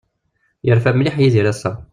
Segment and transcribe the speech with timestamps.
[0.65, 1.71] Yerfa mliḥ Yidir ass-a.